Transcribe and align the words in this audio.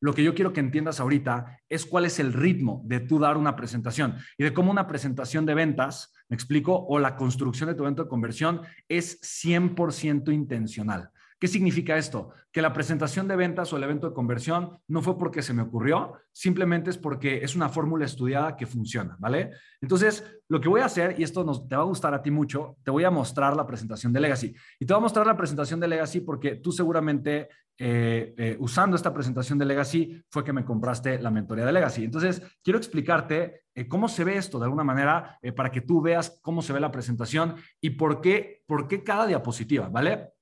lo 0.00 0.14
que 0.14 0.24
yo 0.24 0.34
quiero 0.34 0.52
que 0.52 0.60
entiendas 0.60 0.98
ahorita 0.98 1.60
es 1.68 1.84
cuál 1.84 2.06
es 2.06 2.18
el 2.18 2.32
ritmo 2.32 2.82
de 2.86 3.00
tú 3.00 3.18
dar 3.18 3.36
una 3.36 3.54
presentación 3.54 4.16
y 4.38 4.44
de 4.44 4.54
cómo 4.54 4.70
una 4.70 4.86
presentación 4.86 5.44
de 5.44 5.54
ventas, 5.54 6.12
me 6.28 6.34
explico, 6.34 6.86
o 6.86 6.98
la 6.98 7.16
construcción 7.16 7.68
de 7.68 7.74
tu 7.74 7.82
evento 7.82 8.04
de 8.04 8.08
conversión 8.08 8.62
es 8.88 9.20
100% 9.20 10.32
intencional. 10.32 11.10
¿Qué 11.40 11.48
significa 11.48 11.96
esto? 11.96 12.32
Que 12.52 12.60
la 12.60 12.74
presentación 12.74 13.26
de 13.26 13.34
ventas 13.34 13.72
o 13.72 13.78
el 13.78 13.82
evento 13.82 14.06
de 14.06 14.14
conversión 14.14 14.78
no 14.88 15.00
fue 15.00 15.16
porque 15.16 15.40
se 15.40 15.54
me 15.54 15.62
ocurrió, 15.62 16.12
simplemente 16.32 16.90
es 16.90 16.98
porque 16.98 17.42
es 17.42 17.56
una 17.56 17.70
fórmula 17.70 18.04
estudiada 18.04 18.56
que 18.56 18.66
funciona, 18.66 19.16
¿vale? 19.18 19.52
Entonces, 19.80 20.22
lo 20.48 20.60
que 20.60 20.68
voy 20.68 20.82
a 20.82 20.84
hacer, 20.84 21.18
y 21.18 21.22
esto 21.22 21.42
nos, 21.42 21.66
te 21.66 21.76
va 21.76 21.82
a 21.82 21.86
gustar 21.86 22.12
a 22.12 22.20
ti 22.20 22.30
mucho, 22.30 22.76
te 22.84 22.90
voy 22.90 23.04
a 23.04 23.10
mostrar 23.10 23.56
la 23.56 23.66
presentación 23.66 24.12
de 24.12 24.20
Legacy. 24.20 24.54
Y 24.78 24.84
te 24.84 24.92
voy 24.92 25.00
a 25.00 25.02
mostrar 25.02 25.26
la 25.26 25.36
presentación 25.36 25.80
de 25.80 25.88
Legacy 25.88 26.20
porque 26.20 26.56
tú 26.56 26.72
seguramente 26.72 27.48
eh, 27.78 28.34
eh, 28.36 28.56
usando 28.60 28.94
esta 28.94 29.14
presentación 29.14 29.58
de 29.58 29.64
Legacy 29.64 30.22
fue 30.28 30.44
que 30.44 30.52
me 30.52 30.66
compraste 30.66 31.18
la 31.22 31.30
mentoría 31.30 31.64
de 31.64 31.72
Legacy. 31.72 32.04
Entonces, 32.04 32.42
quiero 32.62 32.78
explicarte 32.78 33.62
eh, 33.74 33.88
cómo 33.88 34.08
se 34.08 34.24
ve 34.24 34.36
esto 34.36 34.58
de 34.58 34.66
alguna 34.66 34.84
manera 34.84 35.38
para 35.56 35.70
que 35.70 35.80
tú 35.80 36.02
veas 36.02 36.38
cómo 36.42 36.60
se 36.60 36.74
ve 36.74 36.80
la 36.80 36.92
presentación 36.92 37.54
y 37.80 37.90
por 37.90 38.20
qué, 38.20 38.62
por 38.66 38.86
qué 38.88 39.02
cada 39.02 39.26
diapositiva, 39.26 39.88
¿vale? 39.88 40.34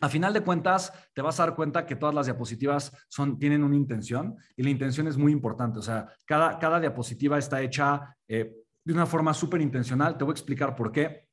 A 0.00 0.08
final 0.08 0.32
de 0.32 0.40
cuentas, 0.40 0.92
te 1.12 1.20
vas 1.20 1.38
a 1.38 1.46
dar 1.46 1.54
cuenta 1.54 1.84
que 1.84 1.96
todas 1.96 2.14
las 2.14 2.26
diapositivas 2.26 2.92
son, 3.08 3.38
tienen 3.38 3.62
una 3.62 3.76
intención 3.76 4.36
y 4.56 4.62
la 4.62 4.70
intención 4.70 5.06
es 5.06 5.18
muy 5.18 5.30
importante. 5.30 5.78
O 5.78 5.82
sea, 5.82 6.08
cada, 6.24 6.58
cada 6.58 6.80
diapositiva 6.80 7.36
está 7.36 7.60
hecha 7.60 8.16
eh, 8.26 8.50
de 8.82 8.92
una 8.92 9.04
forma 9.04 9.34
súper 9.34 9.60
intencional. 9.60 10.16
Te 10.16 10.24
voy 10.24 10.32
a 10.32 10.34
explicar 10.34 10.74
por 10.74 10.90
qué. 10.90 11.28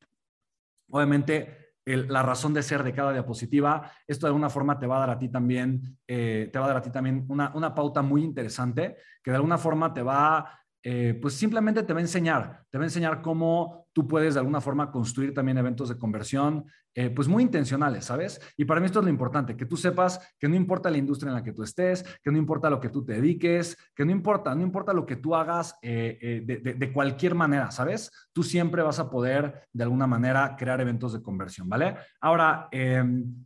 Obviamente, 0.90 1.68
la 1.88 2.22
razón 2.22 2.54
de 2.54 2.64
ser 2.64 2.84
de 2.84 2.94
cada 2.94 3.14
diapositiva. 3.14 3.90
Esto 4.06 4.26
de 4.26 4.30
alguna 4.30 4.50
forma 4.50 4.78
te 4.78 4.88
va 4.88 4.98
a 4.98 5.00
dar 5.00 5.10
a 5.12 5.20
ti 5.20 5.30
también, 5.30 5.98
eh, 6.06 6.50
te 6.52 6.60
va 6.60 6.66
a 6.66 6.68
dar 6.68 6.78
a 6.78 6.82
ti 6.82 6.90
también 6.90 7.26
una, 7.30 7.54
una 7.56 7.74
pauta 7.74 8.02
muy 8.02 8.24
interesante 8.24 8.98
que 9.24 9.32
de 9.32 9.38
alguna 9.38 9.58
forma 9.58 9.94
te 9.94 10.02
va 10.02 10.60
eh, 10.84 11.18
pues 11.22 11.34
simplemente 11.34 11.84
te 11.84 11.94
va 11.94 12.00
a 12.00 12.04
enseñar, 12.04 12.64
te 12.70 12.78
va 12.78 12.84
a 12.84 12.88
enseñar 12.88 13.22
cómo 13.22 13.88
tú 13.94 14.08
puedes 14.08 14.36
de 14.36 14.40
alguna 14.40 14.62
forma 14.62 14.92
construir 14.92 15.34
también 15.34 15.58
eventos 15.58 15.90
de 15.90 15.98
conversión, 15.98 16.66
eh, 16.94 17.10
pues 17.10 17.28
muy 17.28 17.44
intencionales, 17.44 18.06
¿sabes? 18.06 18.40
Y 18.56 18.66
para 18.66 18.80
mí 18.80 18.86
esto 18.86 19.00
es 19.00 19.06
lo 19.06 19.12
importante, 19.12 19.58
que 19.58 19.66
tú 19.66 19.76
sepas 19.76 20.20
que 20.40 20.48
no 20.48 20.56
importa 20.56 20.90
la 20.90 20.98
industria 20.98 21.30
en 21.30 21.36
la 21.36 21.44
que 21.44 21.54
tú 21.54 21.64
estés, 21.64 22.06
que 22.24 22.32
no 22.32 22.38
importa 22.38 22.70
lo 22.70 22.80
que 22.80 22.90
tú 22.90 23.04
te 23.04 23.14
dediques, 23.14 23.76
que 23.96 24.06
no 24.06 24.12
importa, 24.12 24.54
no 24.56 24.62
importa 24.62 24.94
lo 24.94 25.06
que 25.06 25.16
tú 25.16 25.36
hagas 25.36 25.76
eh, 25.82 26.44
de, 26.46 26.94
cualquier 26.94 27.36
manera, 27.36 27.72
¿sabes? 27.72 28.12
Tú 28.32 28.44
siempre 28.44 28.82
vas 28.82 29.00
a 29.00 29.10
poder 29.10 29.68
de 29.74 29.84
alguna 29.84 30.08
manera 30.08 30.56
crear 30.58 30.80
eventos 30.80 31.14
de 31.14 31.22
conversión, 31.22 31.68
¿vale? 31.68 31.96
Ahora, 32.22 32.68
em, 32.72 33.46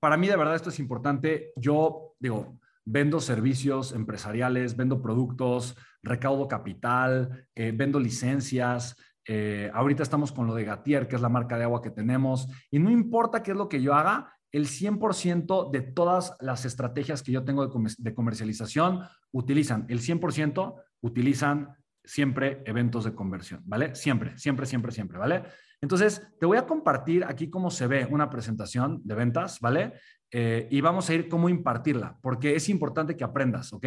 para 0.00 0.16
mí 0.16 0.28
de 0.28 0.36
verdad 0.36 0.54
esto 0.54 0.70
es 0.70 0.78
importante. 0.78 1.52
Yo 1.56 2.14
digo, 2.18 2.58
vendo 2.90 3.20
servicios 3.20 3.92
empresariales, 3.92 4.76
vendo 4.76 5.02
productos, 5.02 5.76
recaudo 6.02 6.48
capital, 6.48 7.46
eh, 7.54 7.72
vendo 7.74 8.00
licencias. 8.00 8.96
Eh, 9.26 9.70
ahorita 9.74 10.02
estamos 10.02 10.32
con 10.32 10.46
lo 10.46 10.54
de 10.54 10.64
Gatier, 10.64 11.06
que 11.06 11.16
es 11.16 11.22
la 11.22 11.28
marca 11.28 11.58
de 11.58 11.64
agua 11.64 11.82
que 11.82 11.90
tenemos. 11.90 12.48
Y 12.70 12.78
no 12.78 12.90
importa 12.90 13.42
qué 13.42 13.50
es 13.50 13.56
lo 13.56 13.68
que 13.68 13.82
yo 13.82 13.94
haga, 13.94 14.32
el 14.52 14.66
100% 14.66 15.70
de 15.70 15.82
todas 15.82 16.34
las 16.40 16.64
estrategias 16.64 17.22
que 17.22 17.32
yo 17.32 17.44
tengo 17.44 17.66
de, 17.66 17.94
de 17.98 18.14
comercialización 18.14 19.02
utilizan, 19.30 19.84
el 19.90 20.00
100% 20.00 20.82
utilizan 21.02 21.76
siempre 22.02 22.62
eventos 22.64 23.04
de 23.04 23.14
conversión, 23.14 23.60
¿vale? 23.66 23.94
Siempre, 23.94 24.38
siempre, 24.38 24.64
siempre, 24.64 24.92
siempre, 24.92 25.18
¿vale? 25.18 25.44
Entonces, 25.80 26.26
te 26.40 26.46
voy 26.46 26.58
a 26.58 26.66
compartir 26.66 27.24
aquí 27.24 27.48
cómo 27.50 27.70
se 27.70 27.86
ve 27.86 28.06
una 28.10 28.28
presentación 28.30 29.00
de 29.04 29.14
ventas, 29.14 29.60
¿vale? 29.60 29.94
Eh, 30.30 30.68
y 30.70 30.80
vamos 30.80 31.08
a 31.08 31.14
ir 31.14 31.28
cómo 31.28 31.48
impartirla, 31.48 32.18
porque 32.20 32.54
es 32.54 32.68
importante 32.68 33.16
que 33.16 33.24
aprendas, 33.24 33.72
¿ok? 33.72 33.86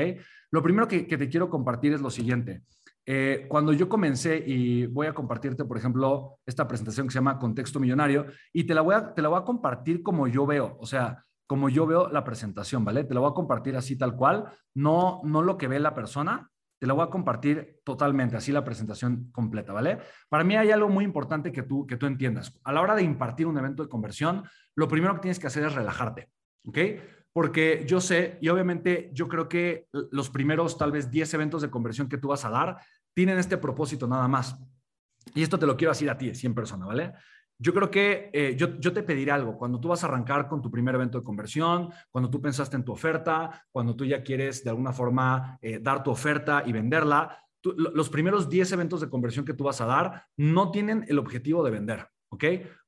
Lo 0.51 0.63
primero 0.63 0.87
que, 0.87 1.03
te 1.03 1.29
quiero 1.29 1.49
compartir 1.49 1.93
es 1.93 2.01
lo 2.01 2.09
siguiente. 2.09 2.63
Eh, 3.05 3.45
cuando 3.49 3.73
yo 3.73 3.89
comencé 3.89 4.43
y 4.45 4.85
voy 4.87 5.07
a 5.07 5.13
compartirte, 5.13 5.65
por 5.65 5.77
ejemplo, 5.77 6.39
esta 6.45 6.67
presentación 6.67 7.07
que 7.07 7.13
se 7.13 7.19
llama 7.19 7.37
Contexto 7.37 7.79
Millonario, 7.79 8.25
y 8.53 8.63
te 8.63 8.73
la 8.73 8.81
voy 8.81 8.95
a, 8.95 9.13
te 9.13 9.21
la 9.21 9.29
voy 9.29 9.39
a 9.39 9.43
compartir 9.43 10.01
como 10.01 10.27
yo 10.27 10.45
veo, 10.45 10.77
o 10.79 10.85
sea, 10.85 11.25
como 11.45 11.67
yo 11.67 11.85
veo 11.85 12.09
la 12.09 12.23
presentación, 12.23 12.85
¿vale? 12.85 13.03
Te 13.03 13.13
la 13.13 13.19
voy 13.19 13.31
a 13.31 13.33
compartir 13.33 13.75
así 13.75 13.97
tal 13.97 14.15
cual, 14.15 14.45
no, 14.73 15.19
no 15.25 15.41
lo 15.41 15.57
que 15.57 15.67
ve 15.67 15.79
la 15.79 15.93
persona, 15.93 16.49
te 16.81 16.87
la 16.87 16.93
voy 16.93 17.03
a 17.03 17.11
compartir 17.11 17.79
totalmente, 17.83 18.35
así 18.35 18.51
la 18.51 18.63
presentación 18.63 19.29
completa, 19.31 19.71
¿vale? 19.71 19.99
Para 20.29 20.43
mí 20.43 20.55
hay 20.55 20.71
algo 20.71 20.89
muy 20.89 21.05
importante 21.05 21.51
que 21.51 21.61
tú, 21.61 21.85
que 21.85 21.95
tú 21.95 22.07
entiendas. 22.07 22.59
A 22.63 22.73
la 22.73 22.81
hora 22.81 22.95
de 22.95 23.03
impartir 23.03 23.45
un 23.45 23.55
evento 23.55 23.83
de 23.83 23.89
conversión, 23.89 24.43
lo 24.75 24.87
primero 24.87 25.13
que 25.13 25.19
tienes 25.19 25.37
que 25.37 25.45
hacer 25.45 25.63
es 25.63 25.75
relajarte, 25.75 26.31
¿ok? 26.65 26.79
Porque 27.31 27.85
yo 27.87 28.01
sé, 28.01 28.39
y 28.41 28.49
obviamente 28.49 29.11
yo 29.13 29.27
creo 29.27 29.47
que 29.47 29.89
los 29.91 30.31
primeros 30.31 30.75
tal 30.75 30.91
vez 30.91 31.11
10 31.11 31.31
eventos 31.35 31.61
de 31.61 31.69
conversión 31.69 32.09
que 32.09 32.17
tú 32.17 32.29
vas 32.29 32.45
a 32.45 32.49
dar 32.49 32.77
tienen 33.13 33.37
este 33.37 33.59
propósito 33.59 34.07
nada 34.07 34.27
más. 34.27 34.57
Y 35.35 35.43
esto 35.43 35.59
te 35.59 35.67
lo 35.67 35.77
quiero 35.77 35.91
decir 35.91 36.09
a 36.09 36.17
ti, 36.17 36.33
100 36.33 36.55
personas, 36.55 36.87
¿vale? 36.87 37.13
Yo 37.61 37.75
creo 37.75 37.91
que 37.91 38.31
eh, 38.33 38.55
yo, 38.57 38.91
te 38.91 39.03
pediré 39.03 39.31
algo. 39.31 39.55
Cuando 39.55 39.79
tú 39.79 39.89
vas 39.89 40.03
a 40.03 40.07
arrancar 40.07 40.47
con 40.47 40.63
tu 40.63 40.71
primer 40.71 40.95
evento 40.95 41.19
de 41.19 41.23
conversión, 41.23 41.91
cuando 42.09 42.27
tú 42.27 42.41
pensaste 42.41 42.75
en 42.75 42.83
tu 42.83 42.91
oferta, 42.91 43.67
cuando 43.71 43.95
tú 43.95 44.03
ya 44.03 44.23
quieres 44.23 44.63
de 44.63 44.71
alguna 44.71 44.91
forma 44.91 45.59
eh, 45.61 45.77
dar 45.79 46.01
tu 46.01 46.09
oferta 46.09 46.63
y 46.65 46.71
venderla, 46.71 47.37
los 47.61 48.09
primeros 48.09 48.49
10 48.49 48.71
eventos 48.71 48.99
de 48.99 49.09
conversión 49.09 49.45
que 49.45 49.53
tú 49.53 49.65
vas 49.65 49.79
a 49.79 49.85
dar 49.85 50.25
no 50.37 50.71
tienen 50.71 51.05
el 51.07 51.19
objetivo 51.19 51.63
de 51.63 51.69
vender, 51.69 52.07
¿ok? 52.29 52.45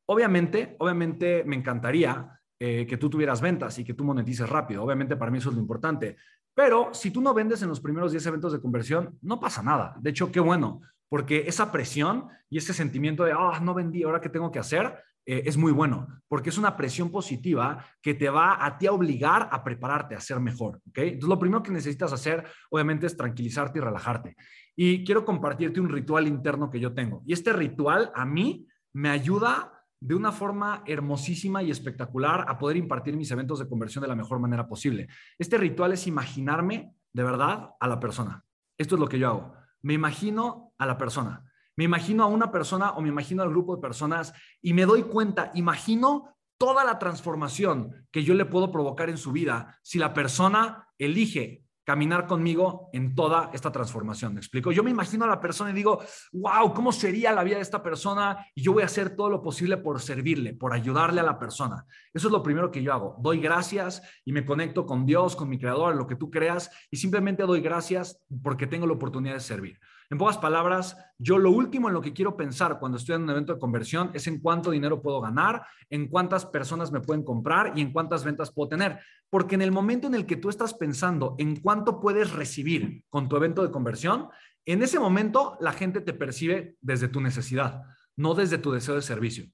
Obviamente, 0.07 0.75
obviamente 0.79 1.43
me 1.45 1.55
encantaría 1.55 2.41
eh, 2.59 2.87
que 2.87 2.97
tú 2.97 3.11
tuvieras 3.11 3.41
ventas 3.41 3.77
y 3.77 3.83
que 3.83 3.93
tú 3.93 4.03
monetices 4.03 4.49
rápido. 4.49 4.83
Obviamente 4.83 5.15
para 5.15 5.29
mí 5.29 5.37
eso 5.37 5.49
es 5.49 5.55
lo 5.55 5.61
importante. 5.61 6.17
Pero 6.55 6.89
si 6.93 7.11
tú 7.11 7.21
no 7.21 7.35
vendes 7.35 7.61
en 7.61 7.69
los 7.69 7.79
primeros 7.79 8.11
10 8.11 8.25
eventos 8.25 8.53
de 8.53 8.59
conversión, 8.59 9.19
no 9.21 9.39
pasa 9.39 9.61
nada. 9.61 9.95
De 9.99 10.09
hecho, 10.09 10.31
qué 10.31 10.39
bueno, 10.39 10.81
porque 11.13 11.43
esa 11.45 11.71
presión 11.71 12.27
y 12.49 12.57
ese 12.57 12.73
sentimiento 12.73 13.23
de, 13.23 13.33
ah, 13.33 13.59
no 13.61 13.75
vendí, 13.75 14.01
ahora 14.01 14.19
qué 14.19 14.29
tengo 14.29 14.51
que 14.51 14.57
hacer, 14.57 14.97
eh, 15.27 15.43
es 15.45 15.57
muy 15.57 15.71
bueno, 15.71 16.07
porque 16.27 16.49
es 16.49 16.57
una 16.57 16.75
presión 16.75 17.11
positiva 17.11 17.85
que 18.01 18.15
te 18.15 18.29
va 18.29 18.65
a 18.65 18.79
ti 18.79 18.87
a 18.87 18.93
obligar 18.93 19.47
a 19.51 19.63
prepararte 19.63 20.15
a 20.15 20.19
ser 20.19 20.39
mejor. 20.39 20.81
¿ok? 20.89 20.97
Entonces, 20.97 21.29
lo 21.29 21.37
primero 21.37 21.61
que 21.61 21.69
necesitas 21.69 22.11
hacer, 22.13 22.43
obviamente, 22.71 23.05
es 23.05 23.15
tranquilizarte 23.15 23.77
y 23.77 23.81
relajarte. 23.83 24.35
Y 24.75 25.05
quiero 25.05 25.23
compartirte 25.23 25.79
un 25.79 25.89
ritual 25.89 26.27
interno 26.27 26.71
que 26.71 26.79
yo 26.79 26.95
tengo. 26.95 27.21
Y 27.27 27.33
este 27.33 27.53
ritual 27.53 28.11
a 28.15 28.25
mí 28.25 28.65
me 28.93 29.09
ayuda 29.09 29.71
de 29.99 30.15
una 30.15 30.31
forma 30.31 30.81
hermosísima 30.87 31.61
y 31.61 31.69
espectacular 31.69 32.43
a 32.47 32.57
poder 32.57 32.77
impartir 32.77 33.15
mis 33.15 33.29
eventos 33.29 33.59
de 33.59 33.69
conversión 33.69 34.01
de 34.01 34.07
la 34.07 34.15
mejor 34.15 34.39
manera 34.39 34.67
posible. 34.67 35.07
Este 35.37 35.59
ritual 35.59 35.93
es 35.93 36.07
imaginarme 36.07 36.91
de 37.13 37.23
verdad 37.23 37.69
a 37.79 37.87
la 37.87 37.99
persona. 37.99 38.43
Esto 38.79 38.95
es 38.95 38.99
lo 38.99 39.07
que 39.07 39.19
yo 39.19 39.27
hago 39.27 39.63
me 39.83 39.93
imagino 39.93 40.72
a 40.83 40.87
la 40.87 40.97
persona, 40.97 41.43
me 41.75 41.85
imagino 41.85 42.23
a 42.23 42.27
una 42.27 42.51
persona 42.51 42.91
o 42.91 43.01
me 43.01 43.09
imagino 43.09 43.41
al 43.41 43.49
grupo 43.49 43.75
de 43.75 43.81
personas 43.81 44.33
y 44.61 44.73
me 44.73 44.85
doy 44.85 45.03
cuenta, 45.03 45.51
imagino 45.55 46.35
toda 46.57 46.83
la 46.83 46.99
transformación 46.99 48.07
que 48.11 48.23
yo 48.23 48.35
le 48.35 48.45
puedo 48.45 48.71
provocar 48.71 49.09
en 49.09 49.17
su 49.17 49.31
vida 49.31 49.79
si 49.81 49.97
la 49.97 50.13
persona 50.13 50.87
elige 50.97 51.63
caminar 51.83 52.27
conmigo 52.27 52.89
en 52.93 53.13
toda 53.13 53.49
esta 53.53 53.71
transformación. 53.71 54.33
¿Me 54.33 54.39
explico? 54.39 54.71
Yo 54.71 54.83
me 54.83 54.91
imagino 54.91 55.25
a 55.25 55.27
la 55.27 55.41
persona 55.41 55.71
y 55.71 55.73
digo, 55.73 56.01
wow, 56.31 56.73
¿cómo 56.73 56.91
sería 56.91 57.33
la 57.33 57.43
vida 57.43 57.57
de 57.57 57.61
esta 57.61 57.83
persona? 57.83 58.45
Y 58.55 58.61
yo 58.61 58.71
voy 58.73 58.83
a 58.83 58.85
hacer 58.85 59.15
todo 59.15 59.29
lo 59.29 59.41
posible 59.41 59.77
por 59.77 59.99
servirle, 59.99 60.53
por 60.53 60.73
ayudarle 60.73 61.19
a 61.19 61.25
la 61.25 61.37
persona. 61.37 61.85
Eso 62.13 62.27
es 62.27 62.31
lo 62.31 62.41
primero 62.41 62.71
que 62.71 62.81
yo 62.81 62.93
hago. 62.93 63.17
Doy 63.19 63.39
gracias 63.39 64.01
y 64.23 64.31
me 64.31 64.45
conecto 64.45 64.85
con 64.85 65.05
Dios, 65.05 65.35
con 65.35 65.49
mi 65.49 65.59
creador, 65.59 65.95
lo 65.95 66.07
que 66.07 66.15
tú 66.15 66.29
creas, 66.29 66.71
y 66.89 66.97
simplemente 66.97 67.43
doy 67.43 67.59
gracias 67.59 68.23
porque 68.41 68.67
tengo 68.67 68.87
la 68.87 68.93
oportunidad 68.93 69.33
de 69.33 69.41
servir. 69.41 69.79
En 70.13 70.19
pocas 70.19 70.37
palabras, 70.37 70.95
yo 71.17 71.39
lo 71.39 71.49
último 71.49 71.87
en 71.87 71.95
lo 71.95 72.01
que 72.01 72.13
quiero 72.13 72.37
pensar 72.37 72.77
cuando 72.77 72.99
estoy 72.99 73.15
en 73.15 73.23
un 73.23 73.31
evento 73.31 73.55
de 73.55 73.59
conversión 73.59 74.11
es 74.13 74.27
en 74.27 74.39
cuánto 74.39 74.69
dinero 74.69 75.01
puedo 75.01 75.19
ganar, 75.19 75.65
en 75.89 76.07
cuántas 76.07 76.45
personas 76.45 76.91
me 76.91 77.01
pueden 77.01 77.23
comprar 77.23 77.73
y 77.75 77.81
en 77.81 77.91
cuántas 77.91 78.23
ventas 78.23 78.51
puedo 78.51 78.69
tener. 78.69 78.99
Porque 79.31 79.55
en 79.55 79.63
el 79.63 79.71
momento 79.71 80.05
en 80.05 80.13
el 80.13 80.27
que 80.27 80.35
tú 80.35 80.49
estás 80.49 80.75
pensando 80.75 81.33
en 81.39 81.55
cuánto 81.55 81.99
puedes 81.99 82.31
recibir 82.31 83.03
con 83.09 83.27
tu 83.27 83.37
evento 83.37 83.63
de 83.63 83.71
conversión, 83.71 84.27
en 84.67 84.83
ese 84.83 84.99
momento 84.99 85.57
la 85.59 85.71
gente 85.71 85.99
te 85.99 86.13
percibe 86.13 86.77
desde 86.79 87.07
tu 87.07 87.19
necesidad, 87.19 87.81
no 88.15 88.35
desde 88.35 88.59
tu 88.59 88.71
deseo 88.71 88.93
de 88.93 89.01
servicio. 89.01 89.47